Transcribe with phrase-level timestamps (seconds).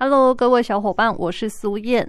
[0.00, 2.08] ？Hello，各位小伙伴，我是苏燕。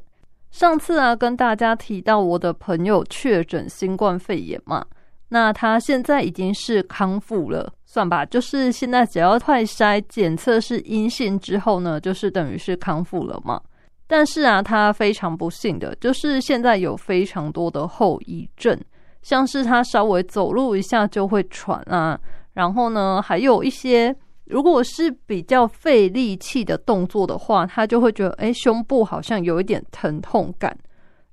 [0.52, 4.86] 上次啊，跟大家提到我的朋友确诊新冠肺炎嘛，
[5.30, 13.60] 那他现在已经是康复了，算吧，就是现在只要快筛检测是阴性之后呢，就是等于是康复了嘛。
[14.06, 18.80] 但是啊，他非常不幸的，就是现在有非常多的后遗症，
[19.24, 22.20] 像是他稍微走路一下就会喘啊，
[22.54, 24.16] 然后呢，还有一些。
[24.50, 30.76] 如果是比较费力气的动作的话，他就会觉得哎，胸部好像有一点疼痛感。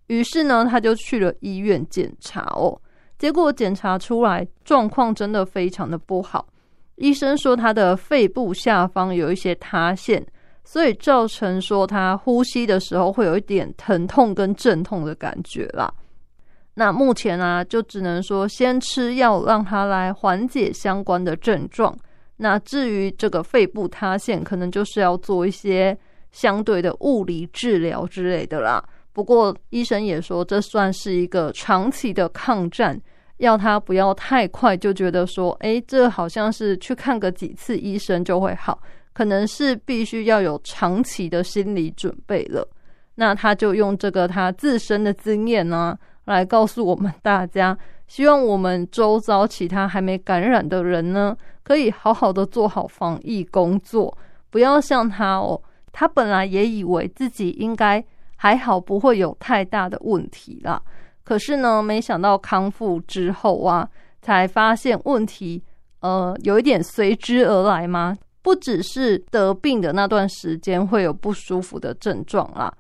[0.09, 2.79] 于是呢，他就去了医院检查哦。
[3.19, 6.47] 结果检查出来状况真的非常的不好。
[6.97, 10.23] 医生说他的肺部下方有一些塌陷，
[10.63, 15.91] 所以造成说他呼吸的时候会有一点疼痛跟阵痛的感觉啦。
[16.75, 21.97] 那目前啊，就只能说先吃药让他来缓解相关的症状。
[22.39, 25.97] 那至于这个肺部塌陷，可能就是要做一些
[26.33, 28.85] 相对的物理治疗之类的啦。
[29.13, 33.01] 不过医生也说，这算是一个长期的抗战，
[33.39, 38.79] 要他不要太快就觉得说，哎，这好像是去看个几次医生就会好，
[39.15, 42.69] 可能是必须要有长期的心理准备了。
[43.15, 47.77] 那他就用这个他自身的经验呢，来告诉我们大家。
[48.07, 54.17] 希望我们周遭其他还没感染的人呢，可以好好的做好防疫工作，
[54.51, 55.61] 不要像他哦，
[55.93, 58.05] 他本来也以为自己应该
[58.37, 60.81] 还好，不会有太大的问题啦。
[61.25, 63.89] 可是呢，没想到康复之后啊，
[64.23, 65.61] 才发现问题，
[66.01, 68.17] 呃，有一点随之而来吗？
[68.43, 72.73] 不只是得病的那段时间会有不舒服的症状啦，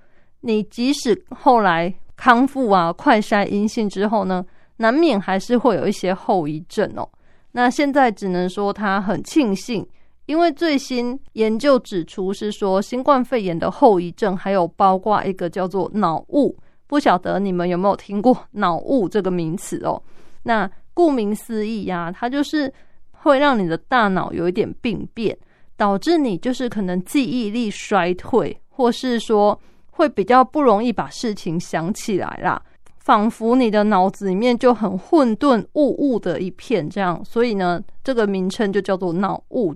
[0.42, 4.46] 你即使后来康复啊，快筛阴性之后呢？
[4.76, 7.08] 难免还是会有一些后遗症哦。
[7.52, 9.86] 那现在只能说他很庆幸，
[10.26, 16.56] 因为最新研究指出是说，新冠肺炎的后遗症还有包括一个叫做脑雾。
[16.86, 20.00] 不晓得你们有没有听过脑雾这个名词哦？
[20.44, 22.72] 那顾名思义呀，它就是
[23.10, 25.36] 会让你的大脑有一点病变，
[25.76, 29.58] 导致你就是可能记忆力衰退，或是说
[29.90, 32.62] 会比较不容易把事情想起来啦。
[33.06, 39.72] 仿佛你的脑子里面就很混沌雾雾的一片，这样，所以呢，这个名称就叫做脑雾。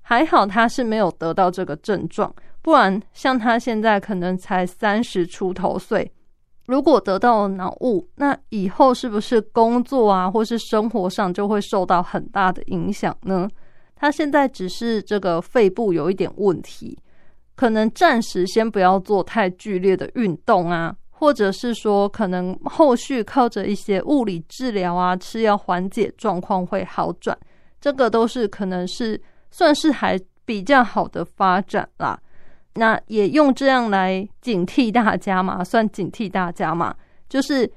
[0.00, 6.10] 还好他是没有得到这个症状，不然像他现在可能才三十出头岁，
[6.66, 13.48] 如果得到脑雾，那以后是不是工作啊，或是生活上就会受到很大的影响呢？
[13.94, 16.98] 他现在只是这个肺部有一点问题，
[17.54, 20.96] 可能暂时先不要做太剧烈的运动啊。
[21.22, 27.38] 或者是说，可能后续靠着一些物理治疗啊，吃药缓解状况会好转，
[27.80, 32.18] 这个都是可能是算是还比较好的发展啦。
[32.74, 36.92] 那也用这样来警惕大家嘛，算警惕大家嘛，
[37.28, 37.70] 就是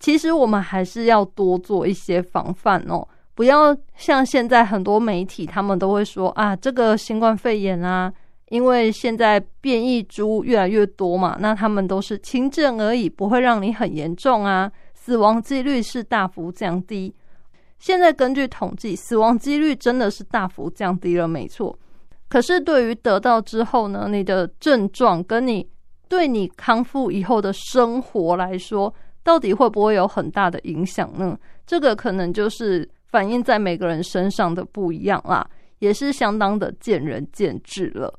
[0.00, 3.06] 其实我们还是要多做一些防范哦，
[3.36, 8.12] 不要像现在很多媒体他们都会说啊，这个新冠肺炎啊。
[8.50, 17.14] 因为现在变异株越来越多嘛，那他们都是轻症而已，不会让你很严重啊，死亡几率是大幅降低。
[17.78, 21.78] 现在根据统计，死亡几率真的是大幅降低了，没错。
[22.28, 25.66] 可是对于得到之后呢，你的症状跟你
[26.08, 31.38] 对你康复以后的生活来说，到底会不会有很大的影响呢？
[31.66, 38.12] 这个可能就是反映在每个人身上的不一样啦，也是相当的见仁见智了。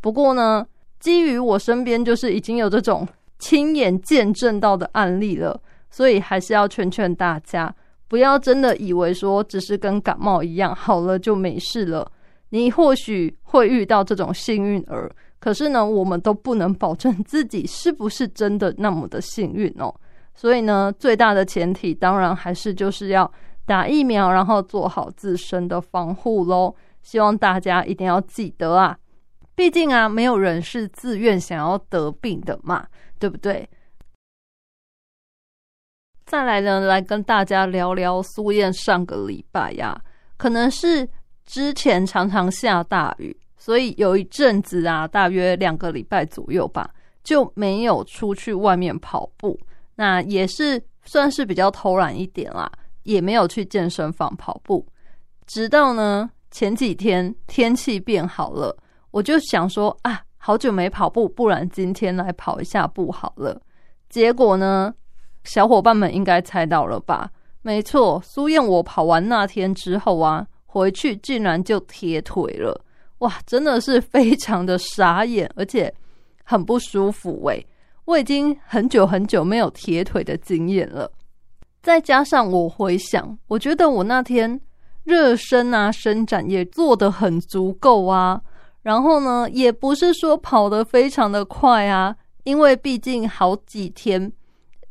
[0.00, 0.66] 不过呢，
[0.98, 3.06] 基于我身边就是已经有这种
[3.38, 5.60] 亲眼见证到的案例了，
[5.90, 7.74] 所以还是要劝劝大家，
[8.08, 12.10] 不要真的以为说只是跟感冒一样好了就没事了。
[12.50, 19.94] 你或许会遇到这种幸运儿，可是呢，我们都不能保证自己是不是真的那么的幸运哦。
[20.34, 23.30] 所以呢，最大的前提当然还是就是要
[23.66, 26.74] 打疫苗，然后做好自身的防护喽。
[27.02, 28.96] 希望大家一定要记得啊。
[29.60, 33.68] 毕竟啊，没有人是自愿想要得病的嘛，对不对？
[36.24, 40.00] 再来呢，来跟大家聊聊苏燕上个礼拜呀，
[40.38, 41.06] 可能是
[41.44, 46.90] 之前常常下大雨，所以有一阵子啊，大约两个礼拜左右吧，
[47.22, 49.60] 就没有出去外面跑步。
[49.94, 52.72] 那也是算是比较偷懒一点啦，
[53.02, 54.86] 也没有去健身房跑步。
[55.46, 58.74] 直到呢前几天天气变好了，
[59.10, 63.60] 我就想说啊，好久没跑步，不然今天来跑一下步好了。
[64.08, 64.94] 结果呢，
[65.44, 67.30] 小伙伴们应该猜到了吧？
[67.62, 72.84] 没错，苏燕我跑完那天之后啊，回去竟然就铁腿了，
[73.18, 75.92] 哇，真的是非常的傻眼，而且
[76.44, 77.66] 很不舒服喂。
[78.06, 81.10] 我已经很久很久没有铁腿的经验了，
[81.82, 84.60] 再加上我回想，我觉得我那天
[85.04, 88.40] 热身啊、伸展也做得很足够啊，
[88.82, 94.32] 然后呢，也不是说跑得非常的快啊，因为毕竟好几天，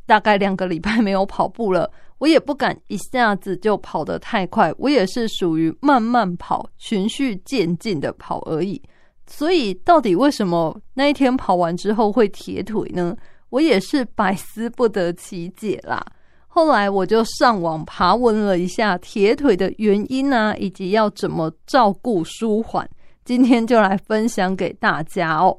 [0.06, 8.80] 大概两个礼拜没有跑步了，我也不敢一下子就跑得太快，我也是属于慢慢跑、循序渐进的跑而已。
[9.26, 13.16] 所以，到底为什么那一天跑完之后会铁腿呢？
[13.48, 16.04] 我也是百思不得其解啦。
[16.46, 22.88] 后来我就上网爬文了一下铁腿的原因啊，以及要怎么照顾舒缓。
[23.24, 25.56] 今天就来分享给大家哦。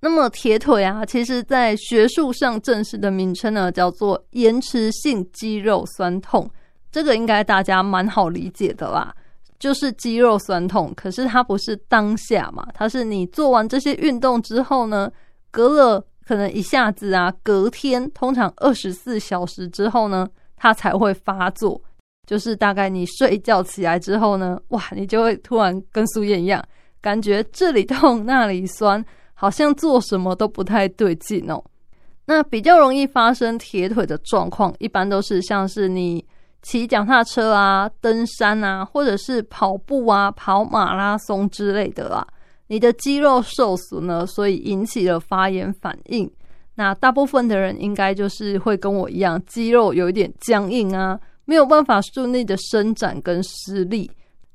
[0.00, 6.48] 那么铁腿啊，其实在学术上正式的名称呢，叫做延迟性肌肉酸痛。
[6.92, 9.14] 这个应该大家蛮好理解的啦。
[9.58, 15.10] 就是肌肉酸痛，可是它不是当下嘛，它是你做完这些运动之后呢，
[15.50, 21.80] 隔了可能一下子啊，隔天通常二十四小时之后呢，它才会发作。
[22.26, 26.62] 就是大概你睡觉起来之后呢，哇，你就会突然跟苏燕一样，
[27.04, 29.04] 感觉这里痛那里酸，
[29.34, 31.62] 好像做什么都不太对劲哦。
[32.24, 36.24] 那比较容易发生铁腿的状况，一般都是像是你。
[36.66, 42.26] 骑脚踏车啊，登山啊，或者是跑步啊，跑马拉松之类的啦，
[42.68, 46.26] 你的肌肉受损呢，所以引起了发炎反应。
[46.74, 54.10] 那大部分的人应该就是会跟我一样，肌肉有一点僵硬啊，没有办法顺利的伸展跟施力。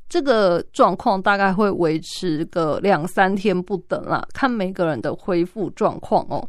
[0.09, 6.45] 这个状况大概会维持个两三天不等啦，看每个人的恢复状况哦。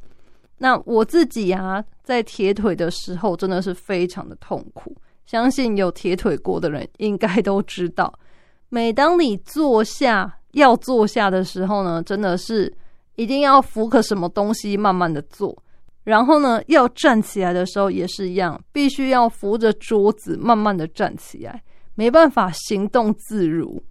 [0.57, 4.97] 那我自己啊，在铁腿的时候，真的是非常的痛苦。
[5.27, 8.13] 相信有铁腿过的人应该都知道，
[8.69, 12.73] 每当你坐下要坐下的时候呢，真的是
[13.15, 15.57] 一定要扶个什么东西慢慢的坐，
[16.03, 21.63] 然后呢，要站起来的时候也是一样，必须要扶着桌子慢慢的站起来，
[22.01, 23.83] 没办法行动自如。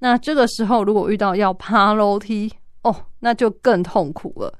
[0.00, 4.52] 那这个时候如果遇到要爬楼梯哦，那就更痛苦了。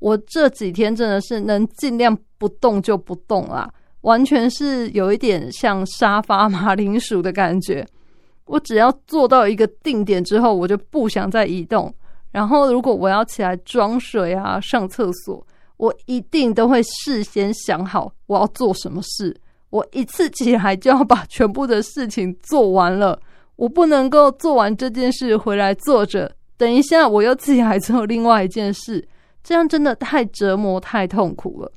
[0.00, 3.72] 我这几天真的是能尽量不动就不动啦。
[4.00, 7.86] 完全是有一点像沙发马铃薯的感觉。
[8.46, 11.94] 我只要做到一个定点之后，我就不想再移动。
[12.32, 19.40] 然后，如果我要起来装水啊、上厕所，我一定都会事先想好我要做什么事。
[19.70, 23.18] 我一次起来就要把全部的事情做完了。
[23.56, 29.06] 我不能够做完这件事回来坐着，等一下我又起来做另外一件事，
[29.42, 31.72] 这样真的太折磨、太痛苦了。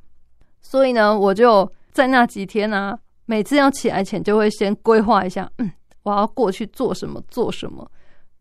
[0.62, 1.72] 所以呢，我就。
[1.94, 7.88] 在那几天呢，每次要起来前就会先规划一下，嗯，我要过去做什么做什么。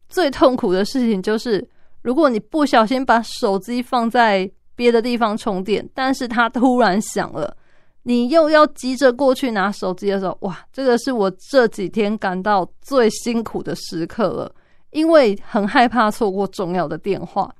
[0.08, 1.62] 最痛苦的事情就是，
[2.00, 7.54] 如果你不小心把手机放在别的地方充电，但是它突然响了，
[8.02, 14.54] 你又要急着过去拿手机的时候，哇，这个是我这几天感到最辛苦的时刻了，
[14.90, 17.52] 因为很害怕错过重要的电话。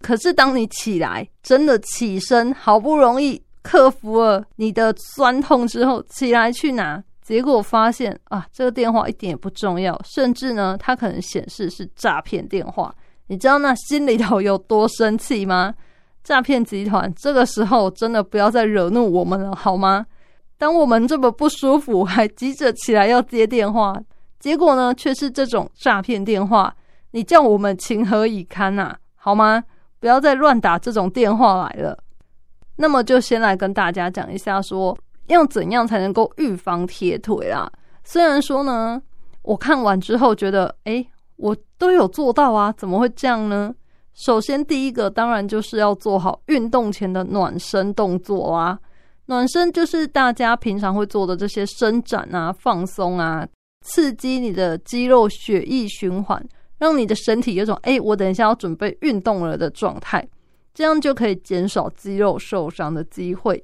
[0.00, 3.42] 可是当你起来，真的起身，好不容易。
[3.62, 12.94] 克服了你的酸痛之后，起来去拿，结果发现啊，这个电话一点也不重要，甚至呢，它可能显示是诈骗电话。
[13.26, 15.74] 你知道那心里头有多生气吗？
[16.26, 20.04] 诈骗集团这个时候真的不要再惹怒我们了，好吗？
[20.58, 23.96] 当我们这么不舒服，还急着起来要接电话，
[24.40, 26.74] 结果呢，却是这种诈骗电话，
[27.12, 28.96] 你叫我们情何以堪呐？
[29.14, 29.62] 好吗？
[30.00, 31.96] 不要再乱打这种电话来了。
[32.74, 37.70] 那么就先来跟大家讲一下，说要怎样才能够预防铁腿啊。
[38.02, 39.00] 虽然说呢，
[39.42, 41.06] 我看完之后觉得，哎，
[41.36, 43.72] 我都有做到啊，怎么会这样呢？
[44.16, 48.78] 首先，第一个当然就是要做好运动前的暖身动作啊。
[49.26, 53.46] 暖身就是大家平常会做的这些伸展啊、放松啊，
[53.82, 56.42] 刺激你的肌肉血液循环，
[56.78, 60.26] 让你的身体有种哎，我等一下要准备运动了的状态。
[60.72, 63.62] 这样就可以减少肌肉受伤的机会。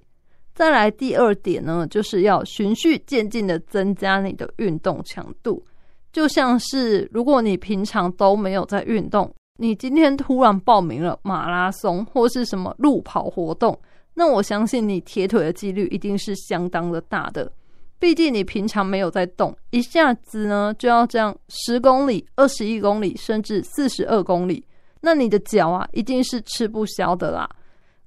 [0.55, 5.65] 再来第二点呢，就是要循序渐进的增加你的运动强度。
[6.13, 13.79] 就像是如果你平常都没有在运动，你今天突然报名了马拉松或是什么路跑活动，
[14.15, 17.51] 那我相信你铁腿的几率一定是相当的大的。
[17.99, 24.67] 毕竟你平常没有在动，一下子呢就要这样十公里、二十一公里，甚至四十二公里，
[25.01, 27.49] 那你的脚啊一定是吃不消的啦。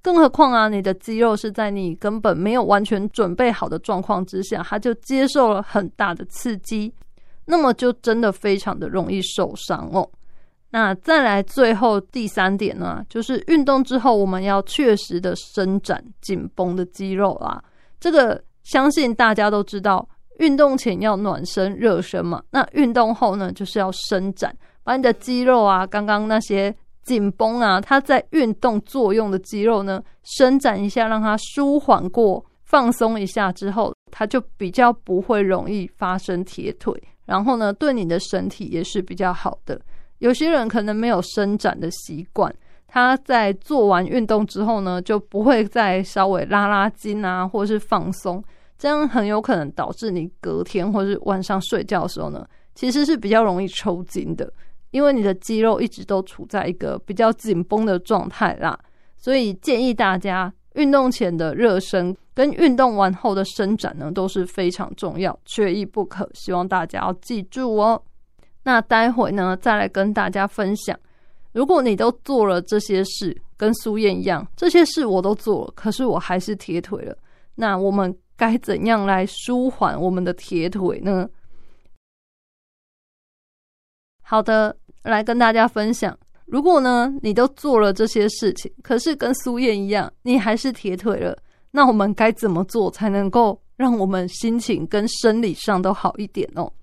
[0.01, 6.93] 更何况啊，你的肌肉是在你根本没有完全准备好的状况之下，它就接受了很大的刺激，
[7.45, 10.07] 那么就真的非常的容易受伤哦。
[10.71, 17.63] 那再来最后第三点呢，就是运动之后我们要确实的伸展紧绷的肌肉啦，
[17.99, 18.43] 这个。
[18.65, 22.41] 相信大家都知道，运动前要暖身热身嘛。
[22.49, 24.51] 那运动后呢，就是要伸展，
[24.83, 36.91] 把你的肌肉啊，刚刚那些紧绷啊，它在运动作用的肌肉呢，伸展一下，让它舒缓过、放松一下之后，它就比较不会容易发生铁腿。
[37.27, 39.79] 然后呢，对你的身体也是比较好的。
[40.25, 42.51] 有些人可能没有伸展的习惯。
[42.87, 48.43] 他在做完运动之后呢，就不会再稍微拉拉筋啊，或是放松，
[48.77, 54.51] 这样很有可能导致你隔天或是晚上睡觉的时候呢，其实是比较容易抽筋的，
[54.91, 58.79] 因为你的肌肉一直都处在一个比较紧绷的状态啦。
[59.17, 66.29] 所以建议大家运动前的热身跟运动完后的伸展呢都是非常重要，缺一不可。
[66.33, 68.01] 希望大家要记住哦。
[68.65, 70.99] 那待会呢，再来跟大家分享。
[71.51, 77.15] 如果你都做了这些事，跟苏燕一样，这些事我都做了，可是我还是铁腿了。
[77.53, 81.29] 那我们该怎样来舒缓我们的铁腿呢？
[84.23, 86.17] 好的，来跟大家分享。
[86.47, 91.37] 如果呢，你都做了这些事情，可是跟苏燕一样，你还是铁腿了，
[91.69, 96.73] 那我们该怎么做才能够让我们心情跟生理上都好一点哦？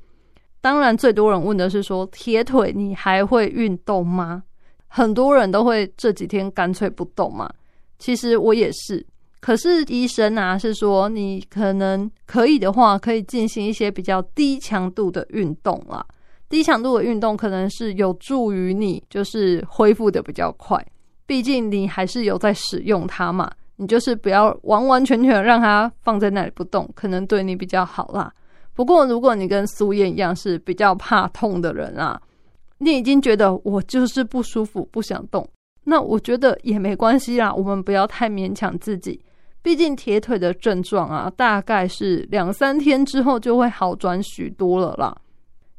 [0.63, 4.45] 当然，最多人问的是说，铁腿你还会运动吗？
[4.87, 7.51] 很多人都会这几天干脆不动嘛，
[7.99, 9.05] 其实我也是。
[9.41, 16.07] 可是医生啊是说，你可能可以的话，可以进行一些比较低强度的运动啦。
[16.49, 20.81] 低强度的运动可能是有助于你，就是恢复的比较快。
[21.27, 28.33] 毕竟你还是有在使用它嘛，你就是不要完完全全让它放在那里不动，可能对你比较好啦。
[28.75, 32.21] 不过如果你跟苏燕一样是比较怕痛的人啊。
[32.79, 35.49] 你已经觉得我就是不舒服，不想动，
[35.85, 37.55] 那我觉得也没关系啦。
[37.55, 39.25] 我们不要太勉强自己，
[39.63, 45.17] 毕竟铁腿的症状啊，大概是两三天之后就会好转许多了啦。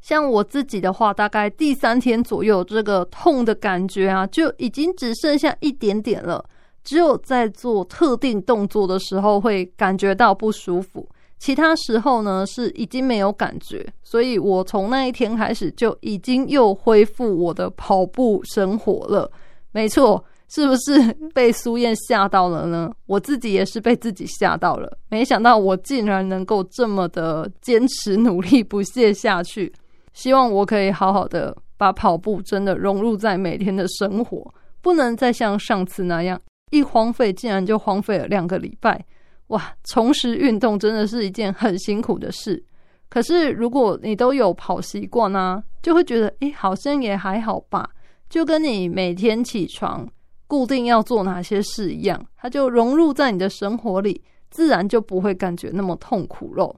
[0.00, 6.42] 像我自己的话，大概第三天左右，这个痛的感觉啊，就已经只剩下一点点了。
[6.84, 11.06] 只有在做特定动作的时候，会感觉到不舒服。
[11.38, 19.30] 其他时候呢是已经没有感觉，所以我从那一天开始就已经又恢复我的跑步生活了。
[19.72, 22.90] 没错，是不是被苏燕吓到了呢？
[23.06, 29.70] 我自己也是被自己吓到了，没想到我竟然能够这么的坚持努力不懈下去。
[30.12, 39.04] 希望我可以好好的把跑步真的融入在每天的生活，不能再像上次那样一荒废，竟然就荒废了两个礼拜。
[39.48, 42.62] 哇，重拾运动真的是一件很辛苦的事。
[43.08, 47.88] 可是如果你都有跑习惯呢，就会觉得诶，好像也还好吧。
[48.28, 50.08] 就跟你每天起床
[50.46, 54.20] 固定要做哪些事一样，它就融入在你的生活里，
[54.50, 56.74] 自然就不会感觉那么痛苦喽。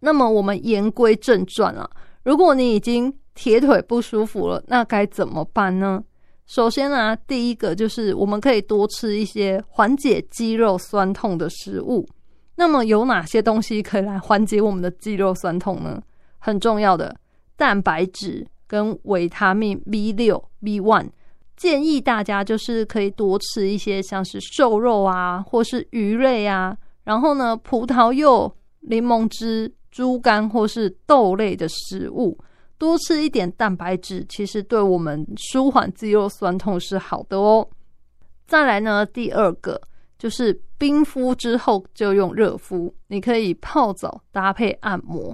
[0.00, 1.88] 那么我们言归正传啊，
[2.24, 6.02] 如果你已经铁腿不舒服了，那该怎么办呢？
[6.54, 12.06] 首先呢，第一个就是我们可以多吃一些缓解肌肉酸痛的食物。
[12.56, 15.98] 那么有哪些东西可以来缓解我们的肌肉酸痛呢？
[16.36, 17.16] 很重要的
[17.56, 21.08] 蛋白质跟维他命 B 六、B one，
[21.56, 32.36] 建议大家就是可以多吃一些像是瘦肉啊，或是鱼类啊，然后呢，葡萄柚、柠檬汁、猪肝或是豆类的食物。
[32.82, 37.64] 多吃一点蛋白质，其实对我们舒缓肌肉酸痛是好的哦。
[38.44, 39.80] 再来呢，第二个
[40.18, 45.32] 就是冰敷之后就用热敷，你可以泡澡搭配按摩，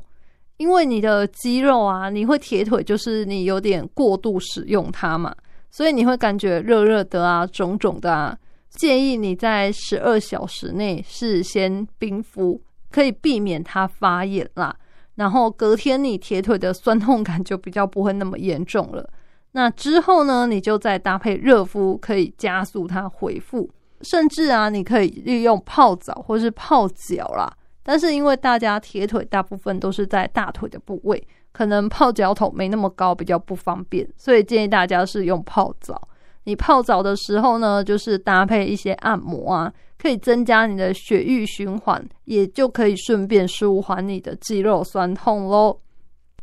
[0.59, 5.35] 因为你的肌肉啊，你会铁腿，就是你有点过度使用它嘛，
[5.71, 8.39] 所以你会感觉热热的啊，肿肿的啊。
[8.73, 14.77] 建议你在十二小时内事先冰敷，可以避免它发炎啦。
[15.19, 19.11] 然后隔天你铁腿的酸痛感就比较不会那么严重了。
[19.53, 23.69] 那之后呢，你就再搭配热敷，可以加速它恢复。
[24.03, 27.53] 甚至啊，你可以利用泡澡或是泡脚啦。
[27.83, 36.09] 但是因为大家铁腿大部分都是在大腿的部位，可能泡脚桶没那么高，比较不方便，所以建议大家是用泡澡。
[36.45, 45.79] 你泡澡的时候呢，就是搭配一些按摩啊，可以增加你的血液循环，也就可以顺便舒缓你的肌肉酸痛喽。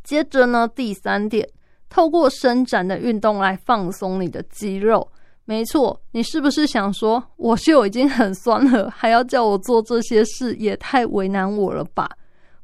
[0.04, 1.48] 接着呢，第三点，
[1.90, 5.08] 透过伸展的运动来放松你的肌肉。
[5.46, 12.10] 没错，你是不是想说，我就已经很酸了，还要叫我做这些事，也太为难我了吧？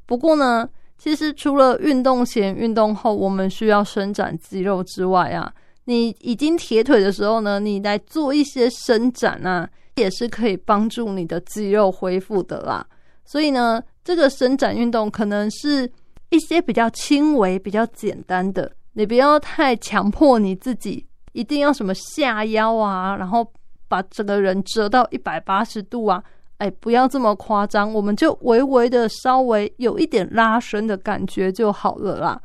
[0.04, 0.68] 不过呢，
[0.98, 5.52] 其实除了运动前、运动后我们需要伸展肌肉之外啊，
[5.84, 12.86] 你已经铁腿的时候呢，你来做一些伸展啊，也是可以帮助你的肌肉恢复的啦。
[13.24, 15.90] 所以呢，这个伸展运动可能是
[16.30, 21.06] 一些比较轻微、比较简单的，你不要太强迫你自己。
[21.32, 23.50] 一定要什么下腰啊，然后
[23.88, 26.22] 把整个人折到一百八十度啊！
[26.58, 32.38] 哎，不要这么夸张，我们就微微的稍微有一点拉伸的感觉就好了啦。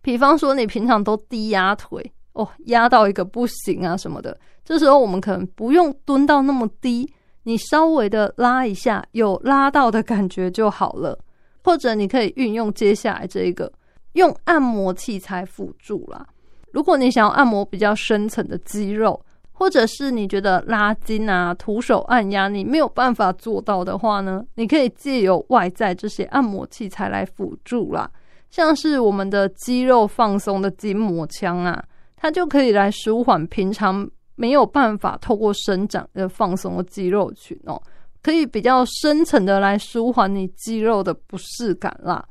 [0.00, 11.18] 比方说，你平常都低压腿哦，压到一个不行啊什么的，这时候我们可能不用蹲到那么低，你稍微的拉一下，有拉到的感觉就好了。
[11.64, 13.70] 或者你可以运用接下来这一个，
[14.12, 16.26] 用按摩器材辅助啦。
[16.70, 19.20] 如果你想要按摩比较深层的肌肉，
[19.52, 28.08] 或者是你觉得拉筋啊、徒手按压你没有办法做到的话呢，你可以借由外在这些按摩器材来辅助啦，
[28.50, 31.84] 像是我们的肌肉放松的筋膜枪啊，
[32.20, 37.80] 它就可以来舒缓平常没有办法透过伸展而放松的肌肉群哦，
[38.22, 42.24] 可以比较深层的来舒缓你肌肉的不适感啦。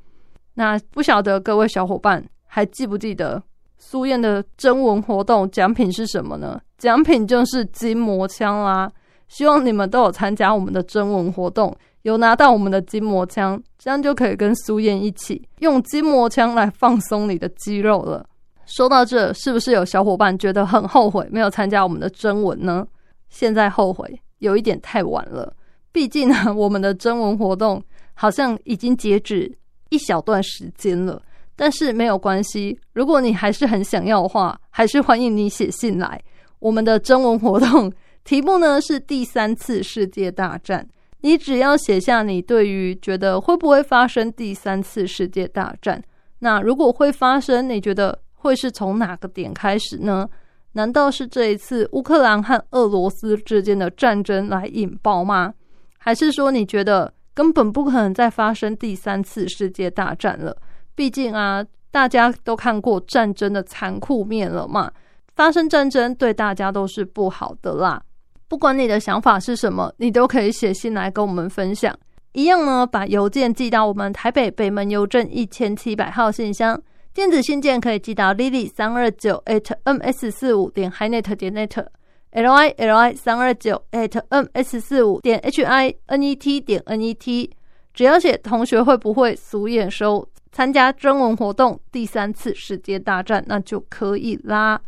[0.53, 3.41] 那不晓得各位小伙伴还记不记得？
[3.77, 6.59] 苏燕的征文活动奖品是什么呢？
[6.77, 8.91] 奖品就是筋膜枪啦！
[9.27, 18.25] 希望你们都有参加我们的征文活动，有拿到我们的筋膜枪，这样就可以跟苏燕一起用筋膜枪来放松你的肌肉了。
[18.67, 22.85] 说到这，是不是有小伙伴觉得很后悔没有参加我们的征文呢？
[23.29, 25.51] 现在后悔有一点太晚了，
[25.91, 27.81] 毕竟呢，我们的征文活动
[28.13, 29.51] 好像已经截止
[29.89, 31.21] 一小段时间了。
[31.55, 36.21] 但是没有关系，如果你还是很想要的话，还是欢迎你写信来。
[36.59, 37.91] 我们的征文活动
[38.23, 40.87] 题目呢是第三次世界大战，
[41.21, 46.03] 你只要写下你对于觉得会不会发生第三次世界大战。
[46.39, 50.27] 那如果会发生，你觉得会是从哪个点开始呢？
[50.71, 55.53] 难道是这一次乌克兰和俄罗斯之间的战争来引爆吗？
[55.97, 60.55] 还是说你觉得根本不可能再发生第三次世界大战了？
[60.95, 64.91] 毕竟啊，大家都看过战争的残酷面了嘛，
[65.35, 68.01] 发生战争对大家都是不好的啦。
[68.47, 71.93] 不管你的想法是什么，你都可以写信来跟我们分享。
[72.33, 76.79] 一样呢，把邮件寄到我们台北北门邮政一千七百号信箱，
[77.17, 85.39] 电子信件可以寄到 lily 三二九 at ms 四五点 hinet 点 net，l i l i 三二九 at ms 四五点
[85.39, 87.49] h i n e t 点 n e t，
[87.91, 90.29] 只要写同学会不会俗眼收。
[90.51, 94.79] 参加征文活动，第三次世界大战那就可以啦。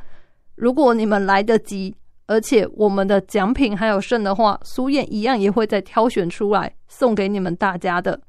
[0.54, 1.96] 如果你们来得及，
[2.28, 8.22] 而且我们的奖品还有剩的话，苏燕一样也会再挑选出来送给你们大家的。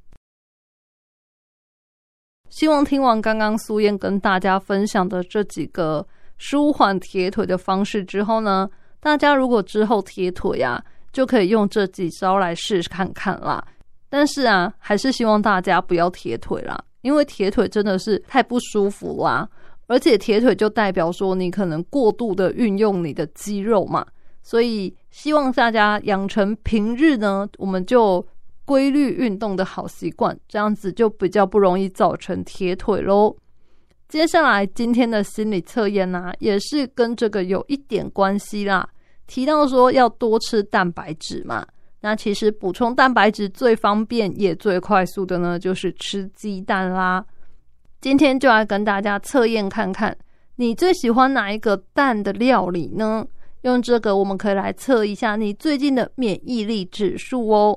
[2.50, 8.68] 希望听完刚刚苏燕跟大家分享的这几个舒缓铁腿的方式之后呢，
[9.00, 13.64] 大家如果之后铁腿啊，就可以用这几招来试试看看啦。
[14.08, 16.78] 但是啊，还是希望大家不要铁腿啦。
[17.02, 19.48] 因为铁腿真的是太不舒服啦，
[19.86, 24.04] 而且铁腿就代表说你可能过度的运用你的肌肉嘛，
[24.42, 28.22] 所以希望大家养成平日呢，我们就
[28.70, 33.36] 规律运动的好习惯，这样子就比较不容易造成铁腿喽。
[34.08, 38.88] 接下来今天的心理测验呢，也是跟这个有一点关系啦，
[39.26, 41.66] 提到说要多吃蛋白质嘛。
[42.00, 47.26] 那其实补充蛋白质最方便也最快速的呢，就是吃鸡蛋啦。
[48.00, 50.16] 今天就来跟大家测验看看，
[50.54, 53.26] 你最喜欢哪一个蛋的料理呢？
[53.62, 57.76] 用这个我们可以来测一下你最近的免疫力指数哦。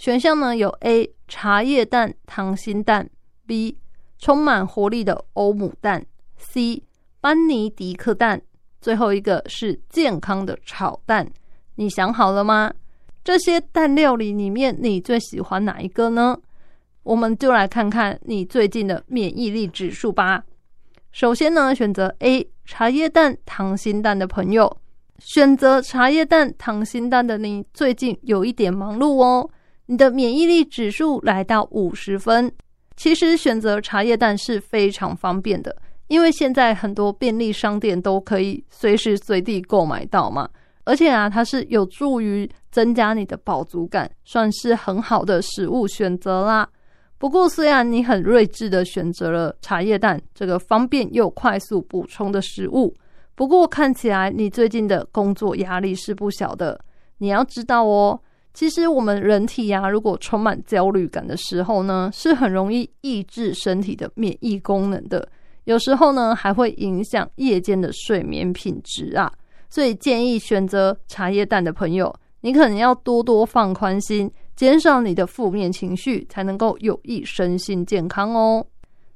[0.00, 3.06] 选项呢有 A 茶叶蛋、溏心蛋
[3.46, 3.76] ；B
[4.18, 6.06] 充满活力的欧姆蛋
[6.38, 6.82] ；C
[7.20, 8.38] 班尼迪克蛋；
[8.80, 11.30] 最后一个是健康的炒蛋。
[11.74, 12.72] 你想好了吗？
[13.22, 16.38] 这些蛋料理里面，你最喜欢哪一个呢？
[17.02, 20.42] 我们就来看看你最近的免疫力指数吧。
[21.12, 24.78] 首先呢，选择 A 茶叶蛋、溏心蛋的朋友，
[25.18, 29.50] 选择茶叶蛋、溏心蛋的你，最近有一点忙碌哦。
[29.90, 32.48] 你的免疫力指数来到五十分，
[32.96, 35.76] 其实选择茶叶蛋是非常方便的，
[36.06, 40.48] 因为现在很多便利商店都可以随时随地购买到嘛。
[40.84, 46.68] 而且啊，它是有助于增加你的饱足感，算是很好的食物选择啦。
[47.18, 52.94] 不过，虽然你很睿智的选择了茶叶蛋这个方便又快速补充的食物，
[53.34, 56.80] 不过看起来你最近的工作压力是不小的。
[57.18, 58.20] 你要知道哦，
[58.52, 65.26] 其实我们人体呀，如果充满焦虑感的时候呢，是很容易抑制身体的免疫功能的。
[65.64, 69.32] 有时候呢，还会影响夜间的睡眠品质啊。
[69.68, 78.66] 所以建议选择茶叶蛋的朋友，你可能要多多放宽心，减少你的负面情绪，才能够有益身心健康哦。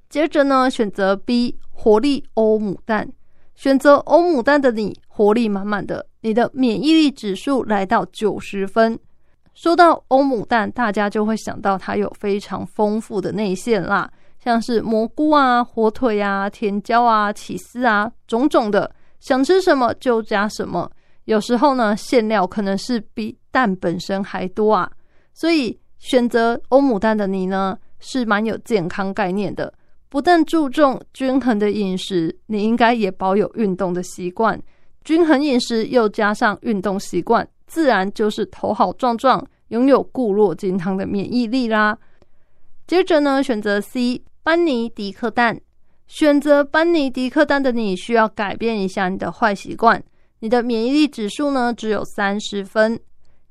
[0.09, 3.11] 接着呢，选择 B 活力欧姆蛋，
[3.57, 8.97] 选择欧姆蛋的你，活力满满的，你的免疫力指数来到九十分。
[9.55, 14.11] 说到欧姆蛋，大家就会想到它有非常丰富的内馅啦，
[14.43, 18.90] 像是蘑菇啊、火腿啊、甜椒啊、起司啊，种种的。
[19.21, 20.90] 想吃什么就加什么，
[21.25, 24.90] 有时候呢，馅料可能是比蛋本身还多啊。
[25.33, 29.73] 所以选择欧姆蛋的你呢，是蛮有健康概念的。
[30.11, 34.61] 不但注重均衡的饮食，你应该也保有运动的习惯。
[35.03, 41.98] 均衡饮食又加上运动习惯，自然就是头好壮壮，拥有固若金汤的免疫力啦。
[42.87, 45.61] 接着呢，选择 C 班尼迪克蛋。
[46.07, 50.03] 选择班尼迪克蛋的你，需要改变一下你的坏习惯。
[50.40, 53.00] 你的免疫力指数呢，只有三十分。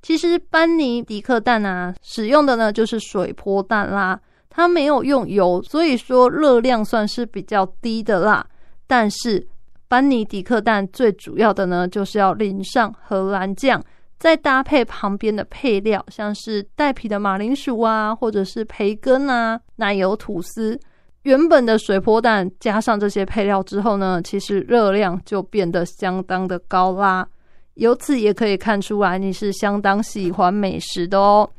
[0.03, 8.45] 其实班尼迪克蛋啊，使用的呢就是水波蛋啦，它没有用油，所以说热量算是比较低的啦。
[8.85, 9.47] 但是
[9.87, 13.83] 班尼迪克蛋最主要的呢，就是要淋上荷兰酱，
[14.23, 20.79] 再搭配旁边的配料，像是带皮的马铃薯啊，或者是培根啊，奶油吐司。
[21.23, 27.27] 原本的水波蛋加上这些配料之后呢，其实热量就变得相当的高啦。
[27.73, 31.49] 由此也可以看出来，你是相当喜欢美食的哦。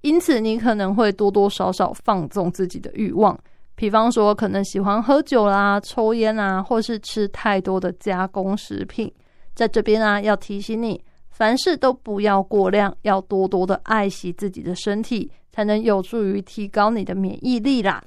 [0.00, 3.38] 因此，你可能会多多少少放纵自己的欲望，
[3.76, 9.08] 比方说可能喜欢喝酒啦、抽烟啊，或是吃太多的加工食品。
[9.54, 11.00] 在这边啊，要提醒你，
[11.40, 18.04] 凡事都不要过量，要多多的爱惜自己的身体，才能有助于提高你的免疫力啦。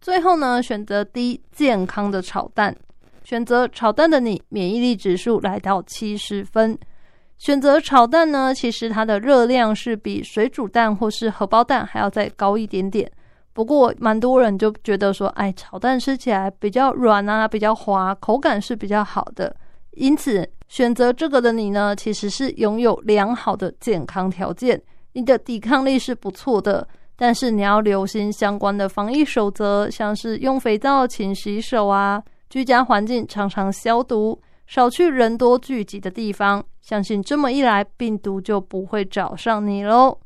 [0.00, 2.72] 最后呢，选择低健康的炒蛋。
[3.24, 6.78] 选择炒蛋的你，免疫力指数来到七十分。
[7.38, 13.10] 选择炒蛋呢，其实它的热量是比水煮蛋或是荷包蛋还要再高一点点。
[13.52, 19.56] 不过，蛮多人就觉得说，哎，炒蛋吃起来比较软啊，比较滑，口感是比较好的。
[19.94, 24.80] 因此，选择这个的你呢，其实是拥有良好的健康条件，
[25.14, 26.86] 你的抵抗力是不错的。
[27.16, 36.64] 但是你要留心相关的防疫守则，像是用肥皂勤洗手啊，居家环境常常消毒，少去人多聚集的地方。
[36.80, 40.16] 相信这么一来，病毒就不会找上你喽。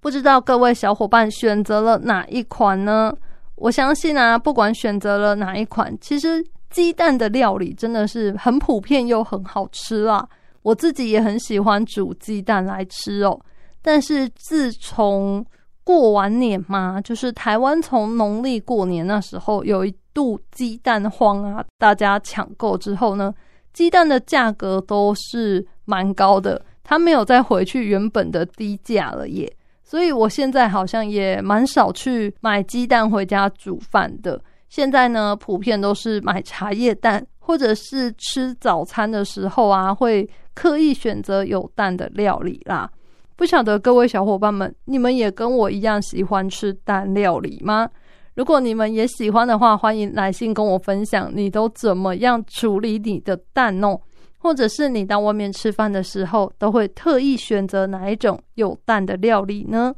[0.00, 3.14] 不知道各位小伙伴选择了哪一款呢？
[3.54, 10.28] 我相信啊，不管选择了哪一款，其实鸡蛋的料理真的是很普遍又很好吃啊。
[10.62, 13.40] 我自己也很喜欢煮鸡蛋来吃哦。
[13.80, 15.44] 但是自从
[15.84, 23.32] 过完年嘛，就是台湾从农历过年那时候有一度鸡蛋荒啊，大家抢购之后呢，
[23.72, 29.50] 鸡蛋的价格都是蛮高的，它没有再回去原本的低价了耶。
[29.82, 42.90] 所以我现在好像也蛮少去买鸡蛋回家煮饭的，现在呢，普遍都是买茶叶蛋，或者是吃早餐的时候啊，会刻意选择有蛋的料理啦。
[43.34, 47.88] 不晓得各位小伙伴们，你们也跟我一样喜欢吃蛋料理吗？
[48.34, 53.98] 如果你们也喜欢的话，欢迎来信跟我分享，你都怎么样处理你的蛋哦？
[54.36, 59.94] 或者是你到外面吃饭的时候，都会特意选择哪一种有蛋的料理呢？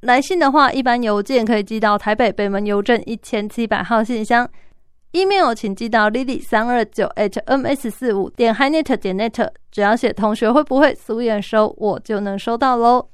[0.00, 4.48] 来信的话，一般邮件可以寄到台北北门邮政一千七百号信箱。
[5.12, 13.08] email 请寄到 lily 三二九 hms 四五点 hinet 点 net，只要写同学会不会苏验收，我就能收到喽。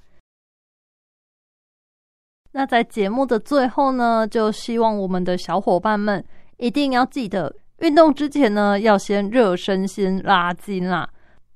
[2.50, 6.22] 那在节目的最后呢，就希望我们的小伙伴们
[6.56, 11.08] 一定要记得，运动之前呢，要先热身，先拉筋啦。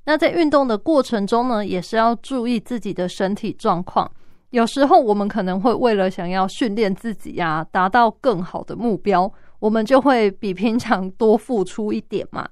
[0.05, 4.09] 那在运动的过程中呢，也是要注意自己的身体状况。
[4.57, 9.31] 有时候我们可能会为了想要训练自己呀，达到更好的目标。
[9.59, 12.49] 我们就会比平常多付出一点嘛。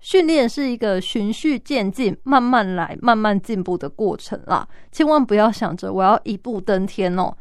[0.00, 4.66] 训练是一个循序渐进、慢慢来、慢慢进步的过程啦。
[4.90, 7.32] 千万不要想着我要一步登天哦。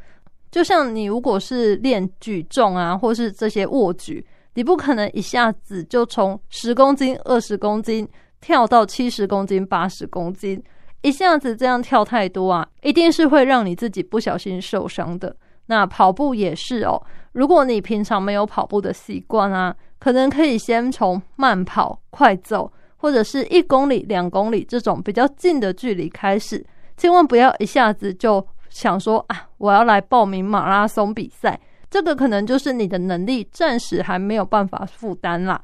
[0.52, 4.24] 就像你如果是练举重啊，或是这些握举，
[4.54, 8.08] 你不可能一下子就从十公斤、二十公斤
[8.40, 10.64] 跳到七十公斤、八十公斤，
[11.04, 15.36] 一下子这样跳太多啊，一定是会让你自己不小心受伤的。
[15.68, 17.00] 那跑步也是哦，
[17.34, 26.66] 如果你平常没有跑步的习惯啊，可能可以先从慢跑、快走，或者是一公里、两公里这种比较近的距离开始，
[26.98, 28.44] 千万不要一下子就。
[28.74, 31.60] 想说啊，我要来报名马拉松比赛，
[31.92, 35.62] 这个可能就是你的能力暂时还没有办法负担啦。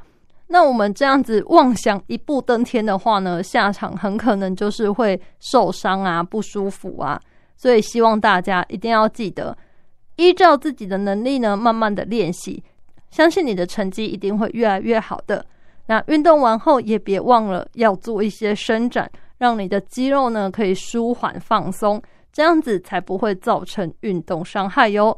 [0.52, 7.22] 那我们这样子妄想一步登天的话呢，下场很可能就是会受伤啊，不舒服啊。
[7.56, 9.56] 所以希望大家一定要记得，
[10.16, 12.64] 依照自己的能力呢，慢慢的练习，
[13.12, 15.46] 相信你的成绩一定会越来越好的。
[15.86, 19.08] 那运动完后也别忘了要做一些伸展，
[19.38, 22.02] 让你的肌肉呢可以舒缓放松。
[22.32, 25.16] 这样子才不会造成运动伤害哟。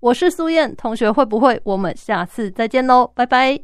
[0.00, 1.60] 我是苏燕同学，会不会？
[1.64, 3.60] 我们下次再见喽，拜拜。